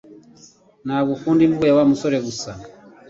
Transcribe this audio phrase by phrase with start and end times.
[0.85, 2.49] Ntabwo ukunda imvugo ya Wa musore gusa